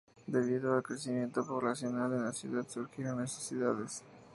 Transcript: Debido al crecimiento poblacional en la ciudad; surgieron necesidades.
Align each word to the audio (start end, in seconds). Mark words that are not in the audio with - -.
Debido 0.25 0.73
al 0.73 0.81
crecimiento 0.81 1.45
poblacional 1.45 2.11
en 2.13 2.25
la 2.25 2.33
ciudad; 2.33 2.67
surgieron 2.67 3.19
necesidades. 3.21 4.01